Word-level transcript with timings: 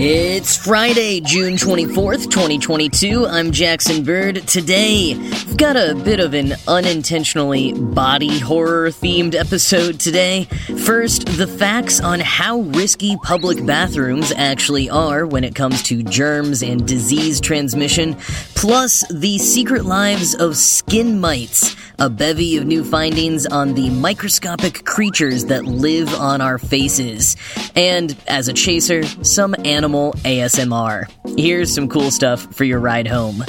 It's 0.00 0.56
Friday, 0.56 1.20
June 1.20 1.54
24th, 1.54 2.30
2022. 2.30 3.26
I'm 3.26 3.50
Jackson 3.50 4.04
Bird. 4.04 4.46
Today, 4.46 5.16
we've 5.16 5.56
got 5.56 5.76
a 5.76 5.96
bit 5.96 6.20
of 6.20 6.34
an 6.34 6.54
unintentionally 6.68 7.72
body 7.72 8.38
horror 8.38 8.90
themed 8.90 9.34
episode 9.34 9.98
today. 9.98 10.44
First, 10.84 11.26
the 11.26 11.48
facts 11.48 11.98
on 11.98 12.20
how 12.20 12.60
risky 12.60 13.16
public 13.24 13.66
bathrooms 13.66 14.30
actually 14.36 14.88
are 14.88 15.26
when 15.26 15.42
it 15.42 15.56
comes 15.56 15.82
to 15.84 16.04
germs 16.04 16.62
and 16.62 16.86
disease 16.86 17.40
transmission, 17.40 18.14
plus 18.58 19.04
the 19.12 19.38
secret 19.38 19.84
lives 19.84 20.34
of 20.34 20.56
skin 20.56 21.20
mites 21.20 21.76
a 22.00 22.10
bevy 22.10 22.56
of 22.56 22.66
new 22.66 22.82
findings 22.82 23.46
on 23.46 23.72
the 23.74 23.88
microscopic 23.90 24.84
creatures 24.84 25.44
that 25.44 25.64
live 25.64 26.12
on 26.14 26.40
our 26.40 26.58
faces, 26.58 27.36
and 27.76 28.16
as 28.26 28.48
a 28.48 28.52
chaser, 28.52 29.04
some 29.22 29.54
animal 29.64 30.12
ASMR. 30.24 31.08
Here's 31.38 31.72
some 31.72 31.88
cool 31.88 32.10
stuff 32.10 32.52
for 32.52 32.64
your 32.64 32.80
ride 32.80 33.06
home. 33.06 33.44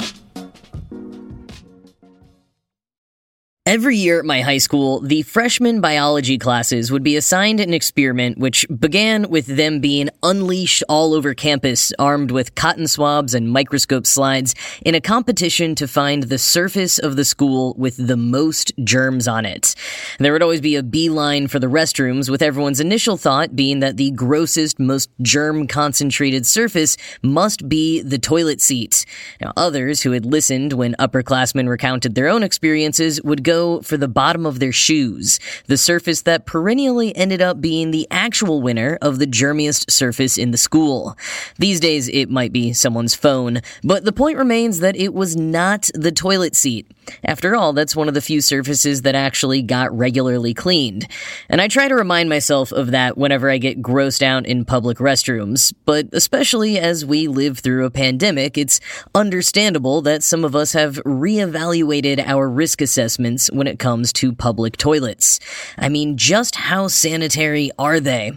Every 3.66 3.98
year 3.98 4.18
at 4.18 4.24
my 4.24 4.40
high 4.40 4.56
school, 4.56 5.00
the 5.00 5.20
freshman 5.20 5.82
biology 5.82 6.38
classes 6.38 6.90
would 6.90 7.02
be 7.02 7.14
assigned 7.16 7.60
an 7.60 7.74
experiment 7.74 8.38
which 8.38 8.66
began 8.78 9.28
with 9.28 9.44
them 9.44 9.80
being 9.80 10.08
unleashed 10.22 10.82
all 10.88 11.12
over 11.12 11.34
campus, 11.34 11.92
armed 11.98 12.30
with 12.30 12.54
cotton 12.54 12.86
swabs 12.86 13.34
and 13.34 13.52
microscope 13.52 14.06
slides, 14.06 14.54
in 14.80 14.94
a 14.94 15.00
competition 15.00 15.74
to 15.74 15.86
find 15.86 16.22
the 16.22 16.38
surface 16.38 16.98
of 16.98 17.16
the 17.16 17.24
school 17.24 17.74
with 17.76 17.98
the 17.98 18.16
most 18.16 18.72
germs 18.82 19.28
on 19.28 19.44
it. 19.44 19.74
There 20.18 20.32
would 20.32 20.42
always 20.42 20.62
be 20.62 20.76
a 20.76 20.82
beeline 20.82 21.46
for 21.46 21.58
the 21.58 21.66
restrooms, 21.66 22.30
with 22.30 22.40
everyone's 22.40 22.80
initial 22.80 23.18
thought 23.18 23.54
being 23.54 23.80
that 23.80 23.98
the 23.98 24.10
grossest, 24.12 24.78
most 24.78 25.10
germ 25.20 25.66
concentrated 25.66 26.46
surface 26.46 26.96
must 27.22 27.68
be 27.68 28.00
the 28.00 28.18
toilet 28.18 28.62
seat. 28.62 29.04
Now, 29.38 29.52
others 29.54 30.00
who 30.00 30.12
had 30.12 30.24
listened 30.24 30.72
when 30.72 30.96
upperclassmen 30.98 31.68
recounted 31.68 32.14
their 32.14 32.28
own 32.28 32.42
experiences 32.42 33.22
would 33.22 33.44
go 33.44 33.49
for 33.82 33.96
the 33.96 34.08
bottom 34.08 34.46
of 34.46 34.60
their 34.60 34.72
shoes, 34.72 35.40
the 35.66 35.76
surface 35.76 36.22
that 36.22 36.46
perennially 36.46 37.14
ended 37.16 37.42
up 37.42 37.60
being 37.60 37.90
the 37.90 38.06
actual 38.10 38.62
winner 38.62 38.98
of 39.02 39.18
the 39.18 39.26
germiest 39.26 39.90
surface 39.90 40.38
in 40.38 40.50
the 40.50 40.56
school. 40.56 41.16
These 41.58 41.80
days, 41.80 42.08
it 42.08 42.30
might 42.30 42.52
be 42.52 42.72
someone's 42.72 43.14
phone, 43.14 43.60
but 43.82 44.04
the 44.04 44.12
point 44.12 44.38
remains 44.38 44.80
that 44.80 44.96
it 44.96 45.14
was 45.14 45.36
not 45.36 45.90
the 45.94 46.12
toilet 46.12 46.54
seat. 46.54 46.86
After 47.24 47.56
all, 47.56 47.72
that's 47.72 47.96
one 47.96 48.08
of 48.08 48.14
the 48.14 48.20
few 48.20 48.40
surfaces 48.40 49.02
that 49.02 49.14
actually 49.14 49.62
got 49.62 49.96
regularly 49.96 50.54
cleaned. 50.54 51.06
And 51.48 51.60
I 51.60 51.68
try 51.68 51.88
to 51.88 51.94
remind 51.94 52.28
myself 52.28 52.72
of 52.72 52.90
that 52.90 53.16
whenever 53.18 53.50
I 53.50 53.58
get 53.58 53.82
grossed 53.82 54.22
out 54.22 54.46
in 54.46 54.64
public 54.64 54.98
restrooms, 54.98 55.72
but 55.84 56.08
especially 56.12 56.78
as 56.78 57.04
we 57.04 57.28
live 57.28 57.58
through 57.58 57.84
a 57.84 57.90
pandemic, 57.90 58.56
it's 58.56 58.80
understandable 59.14 60.02
that 60.02 60.22
some 60.22 60.44
of 60.44 60.56
us 60.56 60.72
have 60.72 60.96
reevaluated 61.04 62.24
our 62.26 62.48
risk 62.48 62.80
assessments 62.80 63.50
when 63.52 63.66
it 63.66 63.78
comes 63.78 64.12
to 64.14 64.32
public 64.32 64.76
toilets. 64.76 65.40
I 65.78 65.88
mean, 65.88 66.16
just 66.16 66.56
how 66.56 66.88
sanitary 66.88 67.70
are 67.78 68.00
they? 68.00 68.32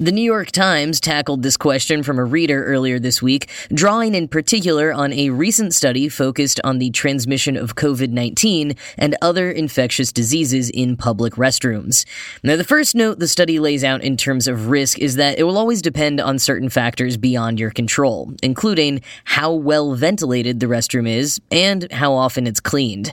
The 0.00 0.12
New 0.12 0.22
York 0.22 0.52
Times 0.52 1.00
tackled 1.00 1.42
this 1.42 1.56
question 1.56 2.04
from 2.04 2.20
a 2.20 2.24
reader 2.24 2.64
earlier 2.64 3.00
this 3.00 3.20
week, 3.20 3.50
drawing 3.74 4.14
in 4.14 4.28
particular 4.28 4.92
on 4.92 5.12
a 5.12 5.30
recent 5.30 5.74
study 5.74 6.08
focused 6.08 6.60
on 6.62 6.78
the 6.78 6.90
transmission 6.90 7.56
of 7.56 7.74
COVID 7.74 8.10
19 8.10 8.76
and 8.96 9.16
other 9.20 9.50
infectious 9.50 10.12
diseases 10.12 10.70
in 10.70 10.96
public 10.96 11.32
restrooms. 11.34 12.06
Now, 12.44 12.54
the 12.54 12.62
first 12.62 12.94
note 12.94 13.18
the 13.18 13.26
study 13.26 13.58
lays 13.58 13.82
out 13.82 14.04
in 14.04 14.16
terms 14.16 14.46
of 14.46 14.68
risk 14.68 15.00
is 15.00 15.16
that 15.16 15.36
it 15.36 15.42
will 15.42 15.58
always 15.58 15.82
depend 15.82 16.20
on 16.20 16.38
certain 16.38 16.68
factors 16.68 17.16
beyond 17.16 17.58
your 17.58 17.70
control, 17.70 18.32
including 18.40 19.00
how 19.24 19.52
well 19.52 19.96
ventilated 19.96 20.60
the 20.60 20.66
restroom 20.66 21.08
is 21.08 21.40
and 21.50 21.90
how 21.90 22.12
often 22.12 22.46
it's 22.46 22.60
cleaned. 22.60 23.12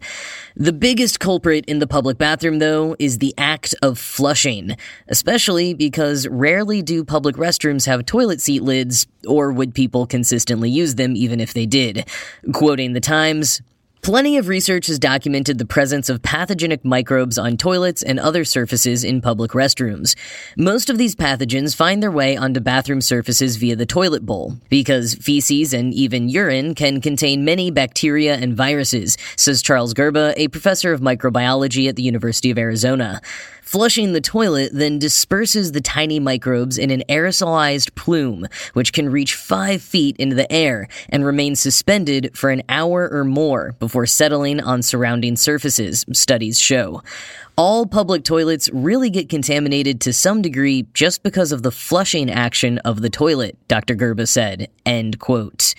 The 0.58 0.72
biggest 0.72 1.20
culprit 1.20 1.66
in 1.66 1.80
the 1.80 1.88
public 1.88 2.18
bathroom, 2.18 2.60
though, 2.60 2.96
is 2.98 3.18
the 3.18 3.34
act 3.38 3.76
of 3.82 4.00
flushing, 4.00 4.78
especially 5.10 5.74
because 5.74 6.30
rarely 6.30 6.82
do 6.82 7.04
public 7.04 7.36
restrooms 7.36 7.86
have 7.88 8.06
toilet 8.06 8.40
seat 8.40 8.64
lids, 8.64 9.06
or 9.28 9.52
would 9.52 9.76
people 9.76 10.08
consistently 10.08 10.70
use 10.70 10.96
them 10.96 11.14
even 11.18 11.42
if 11.42 11.54
they 11.54 11.66
did. 11.66 12.08
Quoting 12.54 12.94
the 12.94 13.02
Times, 13.02 13.62
Plenty 14.06 14.38
of 14.38 14.50
research 14.50 14.86
has 14.86 15.00
documented 15.00 15.58
the 15.58 15.66
presence 15.66 16.10
of 16.10 16.22
pathogenic 16.22 16.86
microbes 16.86 17.40
on 17.40 17.58
toilets 17.58 18.04
and 18.04 18.20
other 18.20 18.46
surfaces 18.46 19.04
in 19.04 19.20
public 19.20 19.54
restrooms. 19.54 20.16
Most 20.56 20.92
of 20.92 21.00
these 21.00 21.16
pathogens 21.16 21.76
find 21.76 22.04
their 22.04 22.12
way 22.12 22.38
onto 22.38 22.60
bathroom 22.60 23.02
surfaces 23.02 23.56
via 23.56 23.76
the 23.76 23.88
toilet 23.88 24.24
bowl, 24.24 24.58
because 24.70 25.16
feces 25.16 25.74
and 25.74 25.92
even 25.92 26.30
urine 26.30 26.76
can 26.76 27.02
contain 27.02 27.46
many 27.46 27.72
bacteria 27.72 28.36
and 28.36 28.56
viruses, 28.56 29.18
says 29.38 29.64
Charles 29.64 29.96
Gerba, 29.96 30.36
a 30.38 30.50
professor 30.50 30.94
of 30.94 31.02
microbiology 31.02 31.90
at 31.90 31.96
the 31.96 32.04
University 32.04 32.52
of 32.52 32.60
Arizona. 32.60 33.22
Flushing 33.64 34.14
the 34.14 34.22
toilet 34.22 34.70
then 34.74 35.00
disperses 35.00 35.72
the 35.72 35.82
tiny 35.82 36.20
microbes 36.20 36.78
in 36.78 36.92
an 36.92 37.02
aerosolized 37.10 37.96
plume, 37.96 38.48
which 38.74 38.94
can 38.94 39.10
reach 39.10 39.34
five 39.34 39.82
feet 39.82 40.16
into 40.18 40.36
the 40.36 40.50
air 40.54 40.88
and 41.10 41.26
remain 41.26 41.56
suspended 41.56 42.30
for 42.38 42.52
an 42.52 42.62
hour 42.70 43.10
or 43.12 43.24
more 43.24 43.76
before 43.96 44.06
settling 44.06 44.60
on 44.60 44.82
surrounding 44.82 45.38
surfaces, 45.38 46.04
studies 46.12 46.60
show. 46.60 47.02
All 47.58 47.86
public 47.86 48.26
toilets 48.26 48.70
really 48.74 49.10
get 49.10 49.30
contaminated 49.30 50.02
to 50.02 50.12
some 50.12 50.42
degree 50.42 50.86
just 50.94 51.24
because 51.24 51.54
of 51.54 51.64
the 51.64 51.72
flushing 51.72 52.30
action 52.30 52.78
of 52.80 53.02
the 53.02 53.10
toilet, 53.10 53.58
Dr. 53.70 53.96
Gerba 53.96 54.28
said. 54.28 54.70
End 54.86 55.18
quote. 55.20 55.76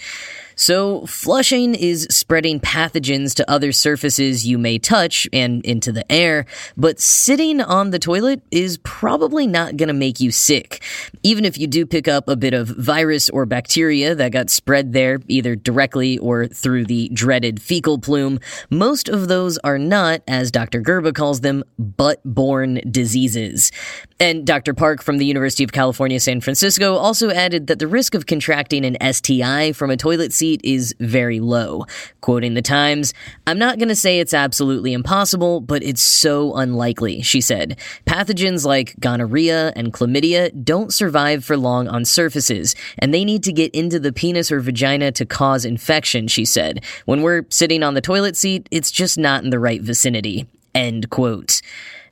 So, 0.59 1.05
flushing 1.05 1.75
is 1.75 2.07
spreading 2.11 2.61
pathogens 2.61 3.35
to 3.35 3.51
other 3.51 3.73
surfaces 3.73 4.47
you 4.47 4.57
may 4.57 4.79
touch 4.79 5.29
and 5.31 5.63
into 5.67 5.93
the 5.93 6.11
air, 6.11 6.47
but 6.79 6.99
sitting 6.99 7.61
on 7.61 7.91
the 7.91 7.99
toilet 7.99 8.41
is 8.51 8.79
probably 8.79 9.47
not 9.47 9.77
going 9.77 9.89
to 9.89 9.93
make 9.93 10.19
you 10.19 10.31
sick. 10.31 10.83
Even 11.23 11.45
if 11.45 11.59
you 11.59 11.67
do 11.67 11.85
pick 11.85 12.09
up 12.09 12.27
a 12.27 12.37
bit 12.37 12.55
of 12.55 12.69
virus 12.69 13.29
or 13.29 13.45
bacteria 13.45 14.15
that 14.15 14.33
got 14.33 14.49
spread 14.49 14.95
there, 14.95 15.21
either 15.29 15.57
directly 15.57 16.17
or 16.17 16.47
through 16.47 16.87
the 16.87 17.11
dreaded 17.13 17.61
fecal 17.61 17.99
plume, 17.99 18.41
most 18.71 19.11
of 19.11 19.29
those 19.29 19.59
are 19.59 19.79
not, 19.79 20.23
as 20.27 20.51
Dr. 20.51 20.81
Gerba 20.81 21.15
calls 21.15 21.43
them, 21.43 21.65
butt 21.79 22.23
borne 22.25 22.81
diseases. 22.91 23.73
And 24.19 24.47
Dr. 24.47 24.73
Park 24.73 25.03
from 25.03 25.19
the 25.19 25.27
University 25.27 25.65
of 25.65 25.73
California, 25.73 26.19
San 26.19 26.41
Francisco 26.41 26.97
also 26.97 27.29
added 27.29 27.67
that 27.67 27.79
the 27.79 27.87
risk 27.87 28.15
of 28.15 28.25
contracting 28.25 28.87
an 28.87 28.97
STI 29.13 29.73
from 29.73 29.91
a 29.91 29.99
toilet 29.99 30.33
seat 30.33 30.46
seat 30.47 30.61
is 30.63 30.95
very 31.01 31.41
low. 31.41 31.85
Quoting 32.21 32.55
the 32.55 32.63
Times, 32.63 33.13
I'm 33.49 33.59
not 33.59 33.79
going 33.79 33.89
to 33.89 33.97
say 33.97 34.21
it's 34.21 34.35
absolutely 34.35 34.93
impossible, 34.93 35.61
but 35.61 35.83
it's 35.83 36.03
so 36.03 36.55
unlikely, 36.55 37.23
she 37.23 37.41
said. 37.41 37.79
Pathogens 38.07 38.65
like 38.65 38.95
gonorrhea 39.01 39.73
and 39.75 39.93
chlamydia 39.93 40.53
don't 40.65 40.95
survive 40.95 41.45
for 41.45 41.57
long 41.57 41.89
on 41.89 42.05
surfaces, 42.05 42.77
and 42.99 43.13
they 43.13 43.25
need 43.25 43.43
to 43.43 43.53
get 43.53 43.75
into 43.75 43.99
the 43.99 44.13
penis 44.13 44.53
or 44.53 44.61
vagina 44.61 45.11
to 45.13 45.27
cause 45.27 45.65
infection, 45.65 46.29
she 46.29 46.45
said. 46.45 46.85
When 47.07 47.23
we're 47.23 47.45
sitting 47.51 47.83
on 47.83 47.95
the 47.95 48.01
toilet 48.01 48.37
seat, 48.37 48.69
it's 48.71 48.93
just 48.93 49.19
not 49.19 49.43
in 49.43 49.51
the 49.51 49.59
right 49.59 49.83
vicinity. 49.83 50.47
End 50.75 51.11
quote. 51.11 51.61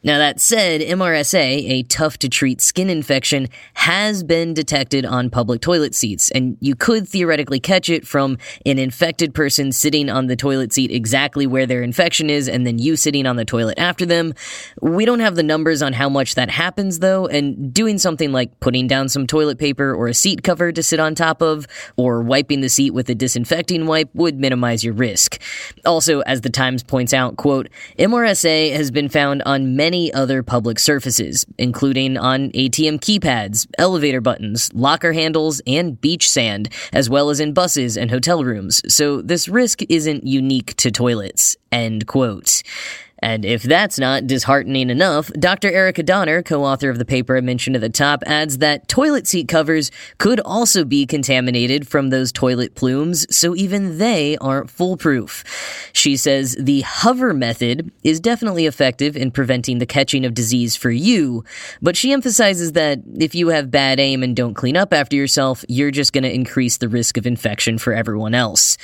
Now, 0.04 0.18
that 0.18 0.38
said, 0.38 0.82
MRSA, 0.82 1.70
a 1.70 1.82
tough 1.84 2.18
to 2.18 2.28
treat 2.28 2.60
skin 2.60 2.90
infection, 2.90 3.48
has 3.72 4.22
been 4.22 4.52
detected 4.52 5.06
on 5.06 5.30
public 5.30 5.62
toilet 5.62 5.94
seats, 5.94 6.30
and 6.30 6.58
you 6.60 6.76
could 6.76 7.08
theoretically 7.08 7.58
catch 7.58 7.88
it 7.88 8.06
from 8.06 8.36
an 8.66 8.78
infected 8.78 9.32
person 9.32 9.72
sitting 9.72 10.10
on 10.10 10.26
the 10.26 10.36
toilet 10.36 10.74
seat 10.74 10.90
exactly 10.90 11.46
where 11.46 11.64
their 11.64 11.82
infection 11.82 12.28
is, 12.28 12.50
and 12.50 12.66
then 12.66 12.78
you 12.78 12.96
sitting 12.96 13.24
on 13.26 13.36
the 13.36 13.46
toilet 13.46 13.78
after 13.78 14.04
them. 14.04 14.34
We 14.82 15.06
don't 15.06 15.20
have 15.20 15.36
the 15.36 15.42
numbers 15.42 15.80
on 15.80 15.94
how 15.94 16.10
much 16.10 16.34
that 16.34 16.50
happens, 16.50 16.98
though, 16.98 17.26
and 17.26 17.72
doing 17.72 17.96
something 17.96 18.30
like 18.30 18.60
putting 18.60 18.86
down 18.86 19.08
some 19.08 19.26
toilet 19.26 19.58
paper 19.58 19.94
or 19.94 20.08
a 20.08 20.14
seat 20.14 20.42
cover 20.42 20.70
to 20.70 20.82
sit 20.82 21.00
on 21.00 21.14
top 21.14 21.40
of, 21.40 21.66
or 21.96 22.20
wiping 22.20 22.60
the 22.60 22.68
seat 22.68 22.90
with 22.90 23.08
a 23.08 23.14
disinfecting 23.14 23.86
wipe 23.86 24.14
would 24.14 24.38
minimize 24.38 24.84
your 24.84 24.92
risk. 24.92 25.40
Also, 25.86 26.20
as 26.20 26.42
the 26.42 26.50
Times 26.50 26.82
points 26.82 27.14
out, 27.14 27.38
quote, 27.38 27.70
MRSA 27.98 28.76
has 28.76 28.90
been 28.90 29.08
found 29.08 29.42
on 29.46 29.74
many 29.76 29.93
many 29.94 30.12
other 30.12 30.42
public 30.42 30.80
surfaces, 30.80 31.46
including 31.56 32.16
on 32.16 32.50
ATM 32.50 32.98
keypads, 32.98 33.68
elevator 33.78 34.20
buttons, 34.20 34.68
locker 34.74 35.12
handles, 35.12 35.62
and 35.68 36.00
beach 36.00 36.28
sand, 36.28 36.68
as 36.92 37.08
well 37.08 37.30
as 37.30 37.38
in 37.38 37.52
buses 37.52 37.96
and 37.96 38.10
hotel 38.10 38.42
rooms, 38.42 38.82
so 38.92 39.22
this 39.22 39.46
risk 39.48 39.82
isn't 39.88 40.26
unique 40.26 40.74
to 40.78 40.90
toilets. 40.90 41.56
End 41.70 42.08
quote. 42.08 42.64
And 43.24 43.46
if 43.46 43.62
that's 43.62 43.98
not 43.98 44.26
disheartening 44.26 44.90
enough, 44.90 45.32
Dr. 45.32 45.72
Erica 45.72 46.02
Donner, 46.02 46.42
co 46.42 46.62
author 46.62 46.90
of 46.90 46.98
the 46.98 47.06
paper 47.06 47.38
I 47.38 47.40
mentioned 47.40 47.74
at 47.74 47.80
the 47.80 47.88
top, 47.88 48.22
adds 48.26 48.58
that 48.58 48.86
toilet 48.86 49.26
seat 49.26 49.48
covers 49.48 49.90
could 50.18 50.40
also 50.40 50.84
be 50.84 51.06
contaminated 51.06 51.88
from 51.88 52.10
those 52.10 52.30
toilet 52.30 52.74
plumes, 52.74 53.26
so 53.34 53.56
even 53.56 53.96
they 53.96 54.36
aren't 54.42 54.68
foolproof. 54.68 55.42
She 55.94 56.18
says 56.18 56.54
the 56.60 56.82
hover 56.82 57.32
method 57.32 57.90
is 58.02 58.20
definitely 58.20 58.66
effective 58.66 59.16
in 59.16 59.30
preventing 59.30 59.78
the 59.78 59.86
catching 59.86 60.26
of 60.26 60.34
disease 60.34 60.76
for 60.76 60.90
you, 60.90 61.44
but 61.80 61.96
she 61.96 62.12
emphasizes 62.12 62.72
that 62.72 62.98
if 63.16 63.34
you 63.34 63.48
have 63.48 63.70
bad 63.70 64.00
aim 64.00 64.22
and 64.22 64.36
don't 64.36 64.52
clean 64.52 64.76
up 64.76 64.92
after 64.92 65.16
yourself, 65.16 65.64
you're 65.66 65.90
just 65.90 66.12
going 66.12 66.24
to 66.24 66.34
increase 66.34 66.76
the 66.76 66.90
risk 66.90 67.16
of 67.16 67.26
infection 67.26 67.78
for 67.78 67.94
everyone 67.94 68.34
else. 68.34 68.76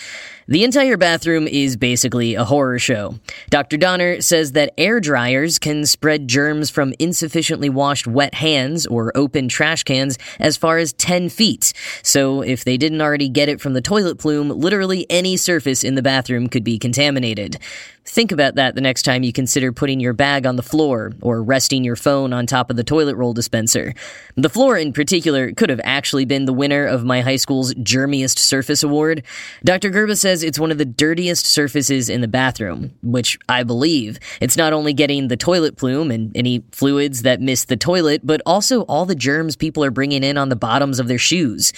The 0.51 0.65
entire 0.65 0.97
bathroom 0.97 1.47
is 1.47 1.77
basically 1.77 2.35
a 2.35 2.45
horror 2.45 2.81
show. 2.81 3.21
Dr. 3.51 3.77
Donner 3.77 4.21
says 4.31 4.53
that 4.53 4.73
air 4.79 5.01
dryers 5.01 5.59
can 5.59 5.85
spread 5.85 6.27
germs 6.27 6.71
from 6.71 6.95
insufficiently 6.99 7.69
washed 7.69 8.07
wet 8.07 8.35
hands 8.35 8.87
or 8.87 9.13
open 9.15 9.49
trash 9.49 9.83
cans 9.83 10.17
as 10.39 10.57
far 10.57 10.79
as 10.79 10.93
10 10.95 11.29
feet. 11.29 11.73
So 12.03 12.41
if 12.41 12.65
they 12.65 12.77
didn't 12.77 13.03
already 13.03 13.29
get 13.29 13.49
it 13.49 13.61
from 13.61 13.75
the 13.75 13.83
toilet 13.83 14.19
plume, 14.19 14.49
literally 14.49 15.05
any 15.11 15.37
surface 15.37 15.85
in 15.85 15.97
the 15.97 16.03
bathroom 16.03 16.47
could 16.49 16.65
be 16.65 16.79
contaminated. 16.79 17.59
Think 18.07 18.33
about 18.33 18.55
that 18.55 18.75
the 18.75 18.81
next 18.81 19.03
time 19.03 19.23
you 19.23 19.33
consider 19.33 19.73
putting 19.73 20.01
your 20.01 20.13
bag 20.13 20.47
on 20.47 20.57
the 20.57 20.63
floor 20.63 21.13
or 21.21 21.43
resting 21.43 21.85
your 21.85 21.97
phone 21.97 22.33
on 22.33 22.47
top 22.47 22.71
of 22.71 22.77
the 22.77 22.85
toilet 22.85 23.17
roll 23.17 23.35
dispenser. 23.35 23.95
The 24.37 24.49
floor, 24.49 24.77
in 24.77 24.93
particular, 24.93 25.53
could 25.53 25.71
have 25.71 25.81
actually 25.85 26.25
been 26.25 26.45
the 26.47 26.53
winner 26.53 26.87
of 26.87 27.05
my 27.05 27.21
high 27.21 27.37
school's 27.37 27.75
Germiest 27.75 28.39
Surface 28.39 28.83
Award. 28.83 29.23
Dr. 29.65 29.91
Gerba 29.91 30.17
says 30.17 30.43
it's 30.43 30.59
one 30.59 30.71
of 30.71 30.79
the 30.79 30.85
dirtiest 30.85 31.47
surfaces 31.47 32.09
in 32.09 32.21
the 32.21 32.29
bathroom, 32.29 32.93
which 33.03 33.39
I 33.49 33.65
believe. 33.65 34.19
It's 34.41 34.57
not 34.57 34.73
only 34.73 34.93
getting 34.93 35.29
the 35.29 35.37
toilet 35.37 35.77
plume 35.77 36.11
and 36.11 36.37
any 36.37 36.63
fluids 36.73 37.23
that 37.23 37.41
miss 37.41 37.65
the 37.65 37.77
toilet, 37.77 38.23
but 38.25 38.41
also 38.47 38.83
all 38.83 39.07
the 39.07 39.15
germs 39.15 39.57
people 39.57 39.85
are 39.85 39.91
bringing 39.91 40.25
in 40.25 40.37
on 40.37 40.49
the 40.49 40.57
bottoms 40.57 40.99
of 40.99 41.09
their 41.09 41.19
shoes. 41.19 41.73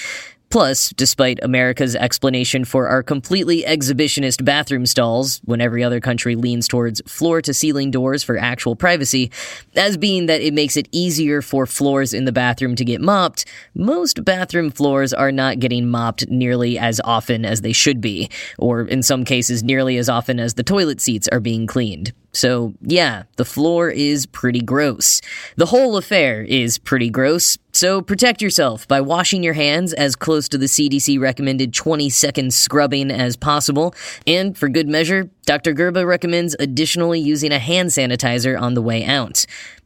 Plus, 0.53 0.91
despite 0.91 1.43
America's 1.43 1.97
explanation 1.97 2.67
for 2.67 2.87
our 2.87 3.03
completely 3.03 3.62
exhibitionist 3.62 4.44
bathroom 4.44 4.85
stalls, 4.85 5.41
when 5.47 5.62
every 5.62 5.83
other 5.83 5.99
country 5.99 6.37
leans 6.37 6.69
towards 6.69 7.00
floor 7.06 7.41
to 7.41 7.55
ceiling 7.55 7.91
doors 7.91 8.23
for 8.23 8.37
actual 8.37 8.77
privacy, 8.77 9.31
as 9.77 9.97
being 9.97 10.27
that 10.27 10.43
it 10.43 10.53
makes 10.53 10.77
it 10.77 10.91
easier 10.93 11.41
for 11.41 11.65
floors 11.65 12.12
in 12.12 12.27
the 12.27 12.33
bathroom 12.33 12.77
to 12.77 12.85
get 12.85 13.00
mopped, 13.00 13.47
most 13.75 14.27
bathroom 14.27 14.71
floors 14.71 15.15
are 15.15 15.33
not 15.33 15.59
getting 15.59 15.88
mopped 15.88 16.29
nearly 16.29 16.79
as 16.79 17.00
often 17.03 17.47
as 17.47 17.62
they 17.62 17.73
should 17.73 18.03
be, 18.03 18.29
or 18.59 18.83
in 18.83 19.03
some 19.03 19.25
cases, 19.25 19.62
nearly 19.62 19.97
as 19.97 20.11
often 20.11 20.38
as 20.38 20.53
the 20.53 20.62
toilet 20.62 21.00
seats 21.00 21.29
are 21.33 21.41
being 21.41 21.67
cleaned. 21.67 22.12
So, 22.32 22.75
yeah, 22.81 23.25
the 23.37 23.44
floor 23.44 23.90
is 23.90 24.25
pretty 24.26 24.62
gross. 24.62 25.20
The 25.56 25.67
whole 25.67 25.96
affair 25.96 26.43
is 26.43 26.79
pretty 26.79 27.11
gross, 27.11 27.58
so 27.73 28.00
protect 28.00 28.40
yourself 28.40 28.88
by 28.88 29.00
washing 29.00 29.43
your 29.43 29.52
hands 29.55 29.93
as 29.93 30.17
close 30.17 30.49
to 30.49 30.58
the 30.58 30.67
CDC 30.67 31.20
recommended 31.20 31.75
20 31.75 32.08
second 32.11 32.55
scrubbing 32.55 33.11
as 33.11 33.37
possible. 33.37 33.94
And 34.26 34.56
for 34.56 34.69
good 34.69 34.88
measure, 34.88 35.29
Dr. 35.44 35.75
Gerba 35.75 36.06
recommends 36.06 36.56
additionally 36.58 37.20
using 37.20 37.52
a 37.52 37.58
hand 37.58 37.90
sanitizer 37.90 38.61
on 38.61 38.75
the 38.75 38.82
way 38.82 39.05
out. 39.05 39.44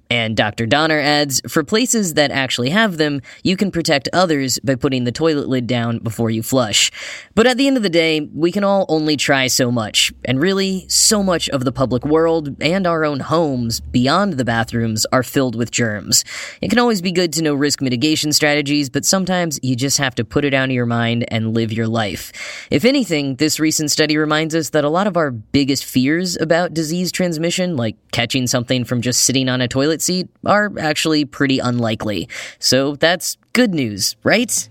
And 0.09 0.37
Dr. 0.37 0.67
Donner 0.67 0.99
adds, 0.99 1.41
for 1.49 1.65
places 1.65 2.15
that 2.15 2.31
actually 2.31 2.71
have 2.71 2.97
them, 2.97 3.23
you 3.43 3.57
can 3.57 3.71
protect 3.71 4.09
others 4.13 4.59
by 4.61 4.77
putting 4.77 5.05
the 5.05 5.13
toilet 5.13 5.49
lid 5.49 5.67
down 5.67 5.99
before 5.99 6.31
you 6.31 6.43
flush. 6.43 6.93
But 7.35 7.47
at 7.47 7.57
the 7.57 7.67
end 7.67 7.77
of 7.77 7.83
the 7.83 7.91
day, 7.91 8.21
we 8.21 8.53
can 8.53 8.63
all 8.63 8.87
only 8.89 9.17
try 9.17 9.49
so 9.49 9.73
much, 9.73 10.13
and 10.25 10.41
really, 10.41 10.87
so 10.89 11.23
much 11.23 11.49
of 11.49 11.65
the 11.65 11.73
public 11.73 12.05
world 12.05 12.57
and 12.63 12.87
our 12.87 13.05
own 13.05 13.21
homes 13.21 13.81
beyond 13.81 14.35
the 14.35 14.45
bathrooms 14.45 15.07
are 15.13 15.23
filled 15.23 15.57
with 15.57 15.71
germs. 15.71 16.25
It 16.61 16.69
can 16.69 16.79
always 16.79 17.03
be 17.03 17.13
good 17.13 17.33
to 17.35 17.43
know 17.43 17.55
risk 17.55 17.81
mitigation 17.81 18.33
strategies, 18.33 18.89
but 18.89 19.05
sometimes 19.05 19.59
you 19.63 19.75
just 19.75 19.99
have 19.99 20.15
to 20.17 20.25
put 20.25 20.45
it 20.45 20.55
out 20.55 20.69
of 20.69 20.75
your 20.75 20.87
mind 20.87 21.25
and 21.29 21.53
live 21.55 21.73
your 21.73 21.89
life. 21.89 22.33
If 22.71 22.85
anything, 22.85 23.37
this 23.37 23.59
recent 23.59 23.91
study 23.91 24.17
reminds 24.17 24.55
us 24.55 24.71
that 24.71 24.85
a 24.85 24.89
lot 24.89 25.07
of 25.07 25.17
our 25.17 25.31
biggest 25.31 25.85
fears 25.85 26.37
about 26.37 26.75
disease 26.75 27.11
transmission, 27.11 27.77
like 27.77 27.97
catching 28.13 28.47
something 28.47 28.85
from 28.85 29.01
just 29.01 29.25
sitting 29.25 29.49
on 29.49 29.61
a 29.61 29.69
toilet 29.69 29.96
seat 30.03 30.29
are 30.45 30.73
actually 30.79 31.25
pretty 31.25 31.59
unlikely. 31.59 32.29
So 32.59 32.97
that's 32.97 33.37
good 33.53 33.75
news, 33.75 34.17
right? 34.23 34.69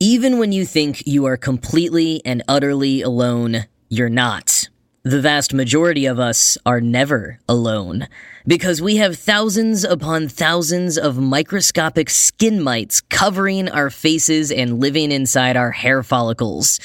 Even 0.00 0.38
when 0.38 0.52
you 0.52 0.64
think 0.64 1.02
you 1.06 1.24
are 1.24 1.36
completely 1.36 2.22
and 2.24 2.42
utterly 2.46 3.02
alone, 3.02 3.66
you're 3.88 4.08
not. 4.08 4.68
The 5.02 5.20
vast 5.20 5.54
majority 5.54 6.06
of 6.06 6.20
us 6.20 6.58
are 6.66 6.80
never 6.80 7.40
alone 7.48 8.08
because 8.46 8.82
we 8.82 8.96
have 8.96 9.18
thousands 9.18 9.82
upon 9.82 10.28
thousands 10.28 10.98
of 10.98 11.18
microscopic 11.18 12.10
skin 12.10 12.62
mites 12.62 13.00
covering 13.00 13.68
our 13.68 13.90
faces 13.90 14.52
and 14.52 14.80
living 14.80 15.10
inside 15.10 15.56
our 15.56 15.70
hair 15.70 16.02
follicles. 16.02 16.78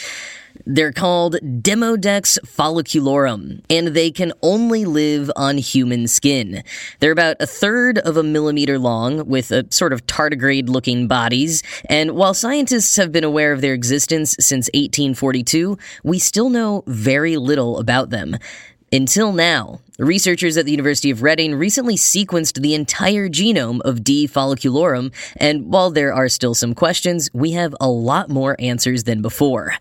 They're 0.65 0.93
called 0.93 1.35
Demodex 1.43 2.39
folliculorum, 2.45 3.63
and 3.69 3.89
they 3.89 4.11
can 4.11 4.31
only 4.41 4.85
live 4.85 5.29
on 5.35 5.57
human 5.57 6.07
skin. 6.07 6.63
They're 6.99 7.11
about 7.11 7.35
a 7.41 7.47
third 7.47 7.97
of 7.97 8.15
a 8.15 8.23
millimeter 8.23 8.79
long, 8.79 9.27
with 9.27 9.51
a 9.51 9.65
sort 9.71 9.91
of 9.91 10.07
tardigrade 10.07 10.69
looking 10.69 11.07
bodies, 11.07 11.63
and 11.89 12.11
while 12.11 12.33
scientists 12.33 12.95
have 12.95 13.11
been 13.11 13.25
aware 13.25 13.51
of 13.51 13.59
their 13.59 13.73
existence 13.73 14.37
since 14.39 14.67
1842, 14.73 15.77
we 16.05 16.17
still 16.17 16.49
know 16.49 16.83
very 16.87 17.35
little 17.35 17.77
about 17.77 18.09
them. 18.09 18.37
Until 18.93 19.33
now, 19.33 19.81
researchers 19.97 20.55
at 20.55 20.65
the 20.65 20.71
University 20.71 21.09
of 21.09 21.23
Reading 21.23 21.55
recently 21.55 21.95
sequenced 21.95 22.61
the 22.61 22.73
entire 22.73 23.27
genome 23.27 23.81
of 23.81 24.03
D. 24.03 24.27
folliculorum, 24.27 25.11
and 25.37 25.65
while 25.73 25.89
there 25.89 26.13
are 26.13 26.29
still 26.29 26.53
some 26.53 26.73
questions, 26.73 27.29
we 27.33 27.51
have 27.51 27.75
a 27.81 27.89
lot 27.89 28.29
more 28.29 28.55
answers 28.59 29.03
than 29.03 29.21
before. 29.21 29.73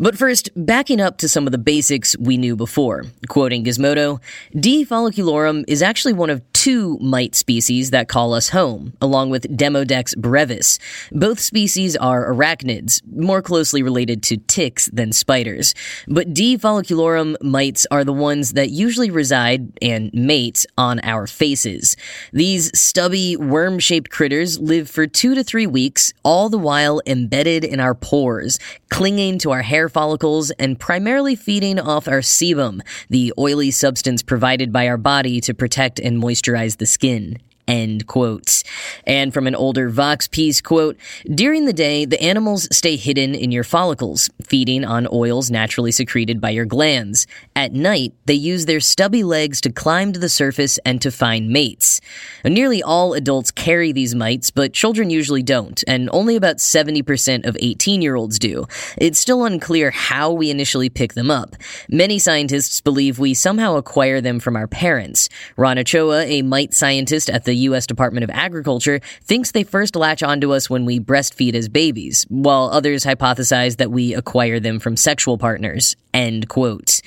But 0.00 0.16
first, 0.16 0.48
backing 0.56 0.98
up 0.98 1.18
to 1.18 1.28
some 1.28 1.46
of 1.46 1.52
the 1.52 1.58
basics 1.58 2.16
we 2.18 2.38
knew 2.38 2.56
before. 2.56 3.04
Quoting 3.28 3.64
Gizmodo, 3.64 4.18
D. 4.58 4.86
folliculorum 4.86 5.62
is 5.68 5.82
actually 5.82 6.14
one 6.14 6.30
of 6.30 6.42
two 6.54 6.96
mite 7.02 7.34
species 7.34 7.90
that 7.90 8.08
call 8.08 8.32
us 8.32 8.48
home, 8.48 8.94
along 9.02 9.28
with 9.28 9.56
Demodex 9.58 10.16
brevis. 10.16 10.78
Both 11.12 11.38
species 11.38 11.96
are 11.98 12.32
arachnids, 12.32 13.02
more 13.14 13.42
closely 13.42 13.82
related 13.82 14.22
to 14.24 14.38
ticks 14.38 14.86
than 14.90 15.12
spiders. 15.12 15.74
But 16.08 16.32
D. 16.32 16.56
folliculorum 16.56 17.36
mites 17.42 17.86
are 17.90 18.02
the 18.04 18.14
ones 18.14 18.54
that 18.54 18.70
usually 18.70 19.10
reside 19.10 19.70
and 19.82 20.10
mate 20.14 20.64
on 20.78 21.00
our 21.00 21.26
faces. 21.26 21.94
These 22.32 22.78
stubby, 22.78 23.36
worm 23.36 23.78
shaped 23.78 24.10
critters 24.10 24.58
live 24.58 24.88
for 24.88 25.06
two 25.06 25.34
to 25.34 25.44
three 25.44 25.66
weeks, 25.66 26.14
all 26.24 26.48
the 26.48 26.58
while 26.58 27.02
embedded 27.06 27.64
in 27.64 27.80
our 27.80 27.94
pores, 27.94 28.58
clinging 28.88 29.38
to 29.40 29.50
our 29.50 29.62
hair 29.62 29.89
follicles 29.90 30.50
and 30.52 30.78
primarily 30.78 31.34
feeding 31.34 31.78
off 31.78 32.08
our 32.08 32.20
sebum, 32.20 32.80
the 33.08 33.32
oily 33.38 33.70
substance 33.70 34.22
provided 34.22 34.72
by 34.72 34.88
our 34.88 34.96
body 34.96 35.40
to 35.42 35.52
protect 35.52 35.98
and 35.98 36.22
moisturize 36.22 36.78
the 36.78 36.86
skin. 36.86 37.38
End 37.68 38.06
quotes. 38.06 38.64
And 39.06 39.32
from 39.32 39.46
an 39.46 39.54
older 39.54 39.88
Vox 39.88 40.26
piece, 40.26 40.60
quote, 40.60 40.96
During 41.32 41.66
the 41.66 41.72
day, 41.72 42.04
the 42.04 42.20
animals 42.20 42.68
stay 42.74 42.96
hidden 42.96 43.34
in 43.34 43.52
your 43.52 43.64
follicles, 43.64 44.28
feeding 44.42 44.84
on 44.84 45.06
oils 45.12 45.50
naturally 45.50 45.92
secreted 45.92 46.40
by 46.40 46.50
your 46.50 46.64
glands. 46.64 47.26
At 47.54 47.72
night, 47.72 48.12
they 48.26 48.34
use 48.34 48.66
their 48.66 48.80
stubby 48.80 49.22
legs 49.22 49.60
to 49.60 49.70
climb 49.70 50.12
to 50.12 50.18
the 50.18 50.28
surface 50.28 50.78
and 50.84 51.00
to 51.02 51.10
find 51.10 51.50
mates. 51.50 52.00
Nearly 52.44 52.82
all 52.82 53.14
adults 53.14 53.50
carry 53.50 53.92
these 53.92 54.14
mites, 54.14 54.50
but 54.50 54.72
children 54.72 55.10
usually 55.10 55.42
don't, 55.42 55.82
and 55.86 56.10
only 56.12 56.36
about 56.36 56.56
70% 56.56 57.46
of 57.46 57.56
18 57.60 58.02
year 58.02 58.16
olds 58.16 58.38
do. 58.38 58.66
It's 58.98 59.20
still 59.20 59.44
unclear 59.44 59.90
how 59.90 60.32
we 60.32 60.50
initially 60.50 60.88
pick 60.88 61.14
them 61.14 61.30
up. 61.30 61.54
Many 61.88 62.18
scientists 62.18 62.80
believe 62.80 63.18
we 63.18 63.34
somehow 63.34 63.76
acquire 63.76 64.20
them 64.20 64.40
from 64.40 64.56
our 64.56 64.66
parents. 64.66 65.28
Ron 65.56 65.78
Ochoa, 65.78 66.24
a 66.24 66.42
mite 66.42 66.74
scientist 66.74 67.30
at 67.30 67.44
the 67.44 67.49
U.S. 67.56 67.86
Department 67.86 68.24
of 68.24 68.30
Agriculture 68.30 69.00
thinks 69.22 69.50
they 69.50 69.64
first 69.64 69.96
latch 69.96 70.22
onto 70.22 70.52
us 70.52 70.68
when 70.68 70.84
we 70.84 71.00
breastfeed 71.00 71.54
as 71.54 71.68
babies, 71.68 72.26
while 72.28 72.70
others 72.72 73.04
hypothesize 73.04 73.76
that 73.76 73.90
we 73.90 74.14
acquire 74.14 74.60
them 74.60 74.78
from 74.78 74.96
sexual 74.96 75.38
partners. 75.38 75.96
End 76.12 76.48
quote. 76.48 77.00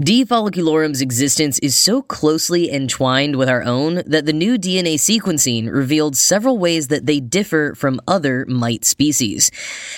D. 0.00 0.24
folliculorum's 0.24 1.02
existence 1.02 1.58
is 1.58 1.76
so 1.76 2.02
closely 2.02 2.72
entwined 2.72 3.36
with 3.36 3.48
our 3.48 3.62
own 3.62 4.02
that 4.06 4.24
the 4.24 4.32
new 4.32 4.58
DNA 4.58 4.94
sequencing 4.94 5.70
revealed 5.70 6.16
several 6.16 6.58
ways 6.58 6.88
that 6.88 7.06
they 7.06 7.20
differ 7.20 7.74
from 7.76 8.00
other 8.08 8.46
mite 8.48 8.84
species. 8.84 9.50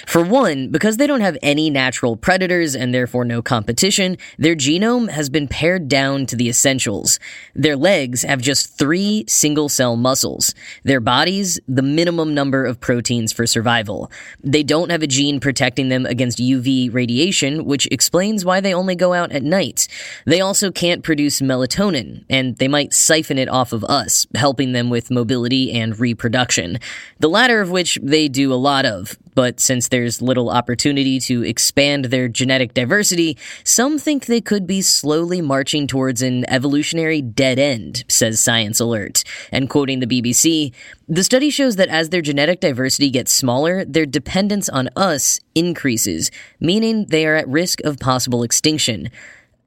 For 0.07 0.23
one, 0.23 0.69
because 0.71 0.97
they 0.97 1.07
don't 1.07 1.21
have 1.21 1.39
any 1.43 1.71
natural 1.71 2.17
predators 2.17 2.75
and 2.75 2.93
therefore 2.93 3.25
no 3.25 3.41
competition, 3.41 4.19
their 4.37 4.57
genome 4.57 5.11
has 5.11 5.31
been 5.31 5.49
pared 5.49 5.89
down 5.89 6.27
to 6.27 6.37
the 6.37 6.49
essentials. 6.49 7.21
Their 7.55 7.77
legs 7.77 8.23
have 8.23 8.43
just 8.43 8.77
three 8.77 9.25
single 9.29 9.69
cell 9.69 9.97
muscles. 9.97 10.55
Their 10.83 11.01
bodies, 11.01 11.61
the 11.69 11.83
minimum 11.83 12.35
number 12.35 12.67
of 12.67 12.81
proteins 12.81 13.33
for 13.33 13.47
survival. 13.47 14.11
They 14.43 14.65
don't 14.65 14.91
have 14.91 15.03
a 15.03 15.07
gene 15.07 15.41
protecting 15.41 15.89
them 15.89 16.05
against 16.05 16.39
UV 16.39 16.93
radiation, 16.93 17.65
which 17.65 17.87
explains 17.91 18.45
why 18.45 18.61
they 18.61 18.75
only 18.75 18.97
go 18.97 19.15
out 19.15 19.33
at 19.33 19.43
night. 19.43 19.84
They 20.25 20.41
also 20.41 20.71
can't 20.71 21.03
produce 21.03 21.41
melatonin, 21.41 22.25
and 22.29 22.57
they 22.57 22.69
might 22.69 22.93
siphon 22.93 23.39
it 23.39 23.49
off 23.49 23.73
of 23.73 23.85
us, 23.85 24.27
helping 24.35 24.73
them 24.73 24.91
with 24.91 25.11
mobility 25.11 25.73
and 25.73 25.99
reproduction. 25.99 26.79
The 27.19 27.29
latter 27.29 27.61
of 27.61 27.71
which 27.71 27.99
they 28.03 28.29
do 28.29 28.53
a 28.53 28.55
lot 28.55 28.87
of, 28.87 29.19
but 29.35 29.61
since 29.61 29.89
there's 29.89 30.23
little 30.23 30.51
opportunity 30.51 31.19
to 31.21 31.43
expand 31.43 32.07
their 32.07 32.29
genetic 32.29 32.75
diversity, 32.75 33.37
some 33.65 33.99
think 33.99 34.27
they 34.27 34.41
could 34.41 34.67
be 34.67 34.81
slowly 34.83 35.41
marching 35.41 35.87
towards 35.87 36.23
an 36.23 36.49
evolutionary 36.49 37.21
dead 37.21 37.59
end, 37.59 38.05
says 38.09 38.41
Science 38.41 38.81
Alert. 38.81 39.25
And 39.51 39.69
quoting 39.69 40.01
the 40.01 40.07
BBC, 40.07 40.73
the 41.09 41.25
study 41.25 41.51
shows 41.51 41.77
that 41.77 41.89
as 41.89 42.11
their 42.11 42.23
genetic 42.23 42.61
diversity 42.61 43.11
gets 43.11 43.33
smaller, 43.33 43.85
their 43.85 44.07
dependence 44.07 44.69
on 44.69 44.89
us 44.97 45.41
increases, 45.55 46.31
meaning 46.61 47.07
they 47.07 47.27
are 47.27 47.35
at 47.35 47.49
risk 47.49 47.81
of 47.83 47.99
possible 47.99 48.43
extinction. 48.43 49.11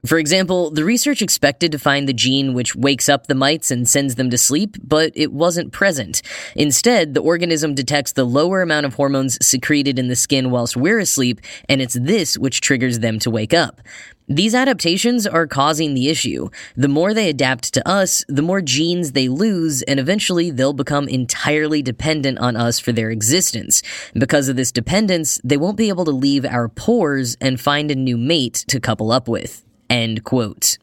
For 0.08 0.20
example, 0.20 0.72
the 0.72 0.86
research 0.86 1.22
expected 1.22 1.72
to 1.74 1.80
find 1.80 2.08
the 2.08 2.14
gene 2.14 2.54
which 2.54 2.76
wakes 2.76 3.10
up 3.10 3.28
the 3.28 3.36
mites 3.36 3.72
and 3.72 3.90
sends 3.90 4.16
them 4.16 4.30
to 4.30 4.38
sleep, 4.38 4.78
but 4.82 5.12
it 5.16 5.34
wasn't 5.34 5.74
present. 5.74 6.22
Instead, 6.56 7.14
the 7.14 7.22
organism 7.22 7.76
detects 7.76 8.14
the 8.14 8.24
lower 8.24 8.62
amount 8.62 8.86
of 8.86 8.94
hormones 8.94 9.38
secreted 9.46 10.00
in 10.00 10.08
the 10.08 10.16
skin 10.16 10.50
whilst 10.50 10.78
we're 10.78 11.00
asleep, 11.00 11.42
and 11.68 11.82
it's 11.82 11.96
this 11.96 12.38
which 12.38 12.62
triggers 12.62 13.00
them 13.00 13.20
to 13.20 13.30
wake 13.30 13.54
up. 13.54 13.82
These 14.30 14.56
adaptations 14.56 15.28
are 15.28 15.46
causing 15.46 15.94
the 15.94 16.10
issue. 16.10 16.50
The 16.76 16.88
more 16.88 17.14
they 17.14 17.30
adapt 17.30 17.74
to 17.74 17.88
us, 17.88 18.24
the 18.30 18.42
more 18.42 18.62
genes 18.62 19.12
they 19.12 19.28
lose, 19.28 19.82
and 19.84 20.00
eventually 20.00 20.52
they'll 20.52 20.74
become 20.74 21.10
entirely 21.10 21.82
dependent 21.82 22.40
on 22.40 22.56
us 22.56 22.80
for 22.80 22.94
their 22.94 23.10
existence. 23.10 23.84
Because 24.14 24.48
of 24.48 24.56
this 24.56 24.72
dependence, 24.72 25.40
they 25.44 25.58
won't 25.58 25.78
be 25.78 25.90
able 25.90 26.06
to 26.06 26.12
leave 26.12 26.46
our 26.46 26.70
pores 26.70 27.36
and 27.42 27.60
find 27.60 27.92
a 27.92 27.96
new 27.96 28.18
mate 28.18 28.64
to 28.68 28.80
couple 28.80 29.12
up 29.12 29.28
with. 29.28 29.67
End 29.90 30.24
quote. 30.24 30.78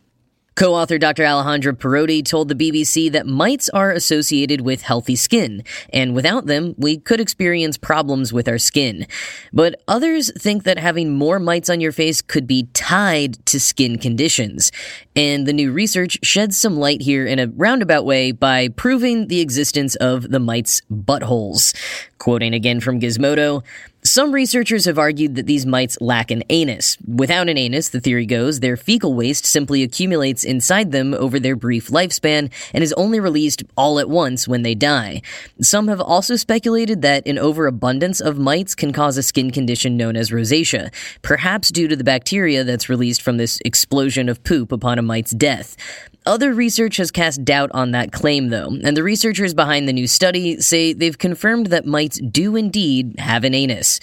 Co 0.55 0.73
author 0.73 0.99
Dr. 0.99 1.25
Alejandra 1.25 1.73
Perotti 1.73 2.25
told 2.25 2.49
the 2.49 2.55
BBC 2.55 3.11
that 3.11 3.27
mites 3.27 3.69
are 3.71 3.91
associated 3.91 4.61
with 4.61 4.83
healthy 4.83 5.17
skin, 5.17 5.65
and 5.93 6.15
without 6.15 6.47
them, 6.47 6.77
we 6.79 6.97
could 6.97 7.19
experience 7.19 7.77
problems 7.77 8.33
with 8.33 8.47
our 8.47 8.59
skin. 8.59 9.09
But 9.53 9.83
others 9.89 10.31
think 10.41 10.63
that 10.63 10.79
having 10.79 11.13
more 11.13 11.41
mites 11.41 11.69
on 11.69 11.81
your 11.81 11.91
face 11.91 12.23
could 12.23 12.47
be 12.47 12.69
tied 12.73 13.45
to 13.47 13.59
skin 13.59 13.99
conditions. 13.99 14.71
And 15.17 15.45
the 15.45 15.53
new 15.53 15.73
research 15.73 16.21
sheds 16.23 16.57
some 16.57 16.77
light 16.77 17.03
here 17.03 17.27
in 17.27 17.41
a 17.41 17.49
roundabout 17.49 18.05
way 18.05 18.31
by 18.31 18.69
proving 18.69 19.27
the 19.27 19.41
existence 19.41 19.97
of 19.97 20.31
the 20.31 20.41
mites' 20.41 20.83
buttholes. 20.89 21.75
Quoting 22.19 22.55
again 22.55 22.79
from 22.79 23.01
Gizmodo, 23.01 23.65
some 24.07 24.33
researchers 24.33 24.85
have 24.85 24.99
argued 24.99 25.35
that 25.35 25.47
these 25.47 25.65
mites 25.65 25.99
lack 25.99 26.31
an 26.31 26.45
anus. 26.51 26.99
Without 27.07 27.49
an 27.49 27.57
anus, 27.57 27.89
the 27.89 28.03
theory 28.03 28.27
goes, 28.27 28.61
their 28.61 28.77
fecal 28.77 29.15
waste 29.15 29.47
simply 29.47 29.83
accumulates 29.83 30.45
inside 30.45 30.93
them 30.93 31.15
over 31.15 31.41
their 31.41 31.57
brief 31.57 31.89
lifespan 31.89 32.51
and 32.75 32.85
is 32.85 32.93
only 32.99 33.19
released 33.19 33.63
all 33.79 33.99
at 33.99 34.11
once 34.11 34.47
when 34.47 34.61
they 34.61 34.75
die. 34.75 35.23
Some 35.63 35.89
have 35.89 36.03
also 36.03 36.37
speculated 36.37 37.01
that 37.01 37.27
an 37.27 37.39
overabundance 37.39 38.21
of 38.21 38.39
mites 38.39 38.75
can 38.75 38.93
cause 38.93 39.17
a 39.17 39.23
skin 39.23 39.51
condition 39.51 39.97
known 39.97 40.17
as 40.17 40.31
rosacea, 40.31 40.93
perhaps 41.23 41.71
due 41.71 41.89
to 41.89 41.97
the 41.97 42.05
bacteria 42.05 42.63
that's 42.63 42.91
released 42.91 43.23
from 43.23 43.39
this 43.39 43.59
explosion 43.65 44.29
of 44.29 44.45
poop 44.45 44.71
upon 44.71 44.99
a 44.99 45.03
mite's 45.03 45.31
death. 45.31 45.79
Other 46.27 46.55
research 46.55 46.97
has 46.97 47.11
cast 47.11 47.45
doubt 47.45 47.71
on 47.75 47.91
that 47.91 48.11
claim, 48.11 48.49
though, 48.49 48.79
and 48.83 48.97
the 48.97 49.03
researchers 49.03 49.53
behind 49.53 49.87
the 49.87 49.93
new 49.93 50.07
study 50.07 50.59
say 50.59 50.95
they've 50.95 51.19
confirmed 51.19 51.67
that 51.67 51.85
mites 51.85 52.19
do 52.19 52.57
indeed 52.57 53.17
have 53.19 53.45
an 53.45 53.53
anus. 53.53 53.94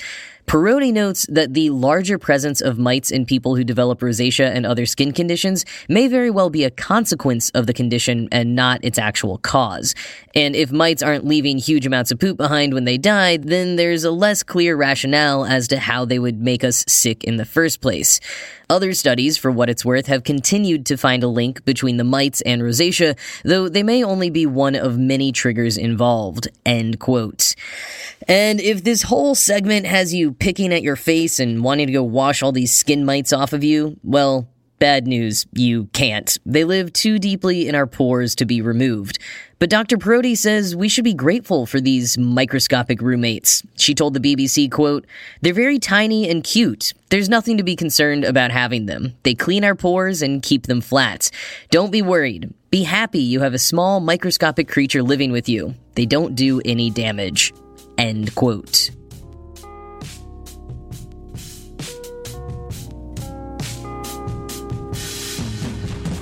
Perotti 0.48 0.92
notes 0.92 1.26
that 1.30 1.54
the 1.54 1.70
larger 1.70 2.18
presence 2.18 2.62
of 2.62 2.78
mites 2.78 3.10
in 3.10 3.26
people 3.26 3.56
who 3.56 3.64
develop 3.64 4.00
rosacea 4.00 4.50
and 4.50 4.66
other 4.66 4.86
skin 4.86 5.14
conditions 5.14 5.66
may 5.88 6.08
very 6.08 6.30
well 6.30 6.50
be 6.50 6.64
a 6.64 6.70
consequence 6.70 7.50
of 7.52 7.68
the 7.68 7.74
condition 7.74 8.28
and 8.32 8.56
not 8.56 8.84
its 8.84 9.00
actual 9.00 9.38
cause. 9.38 9.96
And 10.36 10.56
if 10.56 10.72
mites 10.72 11.04
aren't 11.04 11.26
leaving 11.26 11.58
huge 11.58 11.86
amounts 11.86 12.12
of 12.12 12.20
poop 12.20 12.38
behind 12.38 12.74
when 12.74 12.86
they 12.86 12.98
die, 12.98 13.38
then 13.38 13.76
there's 13.76 14.04
a 14.04 14.12
less 14.12 14.44
clear 14.44 14.76
rationale 14.76 15.46
as 15.46 15.68
to 15.70 15.80
how 15.80 16.06
they 16.06 16.20
would 16.20 16.42
make 16.42 16.64
us 16.64 16.84
sick 16.88 17.24
in 17.24 17.38
the 17.38 17.46
first 17.46 17.80
place. 17.80 18.20
Other 18.72 18.94
studies, 18.94 19.38
for 19.38 19.52
what 19.52 19.70
it's 19.70 19.84
worth, 19.84 20.08
have 20.08 20.24
continued 20.24 20.86
to 20.86 20.96
find 20.96 21.24
a 21.24 21.28
link 21.28 21.66
between 21.66 21.98
the 21.98 22.06
mites 22.06 22.40
and 22.40 22.62
rosacea, 22.62 23.18
though 23.44 23.68
they 23.68 23.84
may 23.84 24.02
only 24.02 24.30
be 24.30 24.46
one 24.46 24.76
of 24.76 24.98
many 24.98 25.34
triggers 25.34 25.76
involved. 25.76 26.48
End 26.66 26.98
quote. 26.98 27.54
And 28.30 28.62
if 28.62 28.86
this 28.86 29.02
whole 29.02 29.36
segment 29.36 29.88
has 29.88 30.14
you 30.14 30.32
picking 30.32 30.72
at 30.72 30.84
your 30.84 30.96
face 30.96 31.38
and 31.38 31.66
wanting 31.66 31.88
to 31.88 31.92
go 31.92 32.02
wash 32.02 32.42
all 32.42 32.54
these 32.54 32.74
skin 32.74 33.04
mites 33.04 33.34
off 33.34 33.52
of 33.52 33.62
you, 33.62 33.98
well, 34.06 34.48
Bad 34.82 35.06
news, 35.06 35.46
you 35.54 35.86
can't. 35.94 36.40
They 36.44 36.64
live 36.64 36.92
too 36.92 37.20
deeply 37.20 37.68
in 37.68 37.76
our 37.76 37.86
pores 37.86 38.34
to 38.34 38.46
be 38.46 38.64
removed. 38.64 39.20
But 39.60 39.70
Dr. 39.70 39.96
Perotti 39.96 40.36
says 40.36 40.76
we 40.76 40.90
should 40.90 41.04
be 41.04 41.14
grateful 41.14 41.68
for 41.68 41.80
these 41.80 42.18
microscopic 42.18 43.00
roommates. 43.00 43.62
She 43.76 43.94
told 43.94 44.16
the 44.16 44.20
BBC, 44.20 44.72
quote, 44.72 45.06
They're 45.42 45.54
very 45.54 45.78
tiny 45.78 46.28
and 46.28 46.44
cute. 46.44 46.94
There's 47.12 47.30
nothing 47.30 47.58
to 47.58 47.64
be 47.64 47.76
concerned 47.76 48.24
about 48.24 48.50
having 48.50 48.88
them. 48.88 49.14
They 49.22 49.36
clean 49.36 49.64
our 49.64 49.76
pores 49.76 50.24
and 50.24 50.42
keep 50.42 50.66
them 50.66 50.82
flat. 50.82 51.30
Don't 51.70 51.92
be 51.92 52.02
worried. 52.02 52.52
Be 52.72 52.82
happy 52.82 53.20
you 53.20 53.42
have 53.42 53.54
a 53.54 53.60
small 53.60 54.00
microscopic 54.00 54.68
creature 54.68 55.04
living 55.04 55.32
with 55.32 55.48
you. 55.48 55.76
They 55.94 56.08
don't 56.08 56.34
do 56.34 56.60
any 56.66 56.90
damage. 56.90 57.54
End 58.00 58.34
quote. 58.34 58.90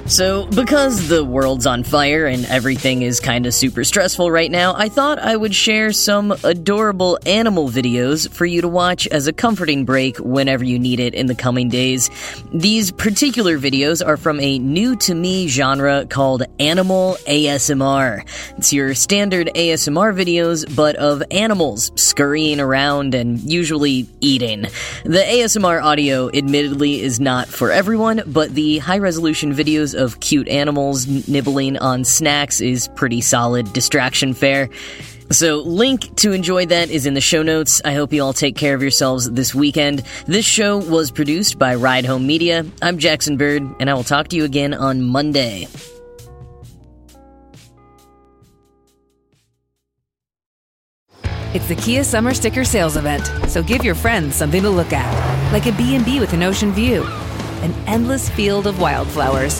So, 0.09 0.47
because 0.47 1.07
the 1.07 1.23
world's 1.23 1.67
on 1.67 1.83
fire 1.83 2.25
and 2.25 2.43
everything 2.47 3.03
is 3.03 3.19
kinda 3.19 3.51
super 3.51 3.83
stressful 3.83 4.31
right 4.31 4.49
now, 4.49 4.73
I 4.75 4.89
thought 4.89 5.19
I 5.19 5.35
would 5.35 5.53
share 5.53 5.93
some 5.93 6.35
adorable 6.43 7.19
animal 7.27 7.69
videos 7.69 8.27
for 8.27 8.47
you 8.47 8.61
to 8.61 8.67
watch 8.67 9.05
as 9.09 9.27
a 9.27 9.33
comforting 9.33 9.85
break 9.85 10.17
whenever 10.17 10.63
you 10.63 10.79
need 10.79 10.99
it 10.99 11.13
in 11.13 11.27
the 11.27 11.35
coming 11.35 11.69
days. 11.69 12.09
These 12.51 12.89
particular 12.89 13.59
videos 13.59 14.03
are 14.03 14.17
from 14.17 14.39
a 14.39 14.57
new 14.57 14.95
to 14.95 15.13
me 15.13 15.47
genre 15.47 16.07
called 16.07 16.41
Animal 16.59 17.15
ASMR. 17.27 18.23
It's 18.57 18.73
your 18.73 18.95
standard 18.95 19.51
ASMR 19.53 20.11
videos, 20.11 20.65
but 20.75 20.95
of 20.95 21.21
animals 21.29 21.91
scurrying 21.93 22.59
around 22.59 23.13
and 23.13 23.39
usually 23.41 24.07
eating. 24.21 24.65
The 25.03 25.23
ASMR 25.23 25.83
audio, 25.83 26.31
admittedly, 26.33 26.99
is 26.99 27.19
not 27.19 27.47
for 27.47 27.71
everyone, 27.71 28.23
but 28.25 28.55
the 28.55 28.79
high 28.79 28.97
resolution 28.97 29.53
videos 29.53 29.98
of 29.99 30.19
cute 30.21 30.47
animals 30.47 31.05
nibbling 31.27 31.77
on 31.77 32.03
snacks 32.03 32.61
is 32.61 32.87
pretty 32.95 33.21
solid 33.21 33.71
distraction 33.73 34.33
fare. 34.33 34.69
So, 35.31 35.57
link 35.57 36.15
to 36.17 36.31
enjoy 36.31 36.65
that 36.65 36.89
is 36.89 37.05
in 37.05 37.13
the 37.13 37.21
show 37.21 37.43
notes. 37.43 37.83
I 37.85 37.93
hope 37.93 38.11
you 38.11 38.23
all 38.23 38.33
take 38.33 38.55
care 38.55 38.73
of 38.73 38.81
yourselves 38.81 39.29
this 39.29 39.53
weekend. 39.53 40.01
This 40.25 40.45
show 40.45 40.77
was 40.77 41.11
produced 41.11 41.59
by 41.59 41.75
Ride 41.75 42.05
Home 42.05 42.25
Media. 42.25 42.65
I'm 42.81 42.97
Jackson 42.97 43.37
Bird, 43.37 43.61
and 43.79 43.91
I 43.91 43.93
will 43.93 44.03
talk 44.03 44.29
to 44.29 44.35
you 44.35 44.43
again 44.43 44.73
on 44.73 45.03
Monday. 45.03 45.67
It's 51.51 51.67
the 51.67 51.75
Kia 51.75 52.03
Summer 52.03 52.35
Sticker 52.35 52.63
Sales 52.63 52.95
Event, 52.95 53.25
so 53.49 53.63
give 53.63 53.83
your 53.83 53.95
friends 53.95 54.35
something 54.35 54.61
to 54.61 54.69
look 54.69 54.93
at, 54.93 55.51
like 55.51 55.65
a 55.65 55.71
B&B 55.71 56.19
with 56.19 56.33
an 56.33 56.43
ocean 56.43 56.71
view, 56.71 57.03
an 57.63 57.73
endless 57.87 58.29
field 58.29 58.67
of 58.67 58.79
wildflowers, 58.79 59.59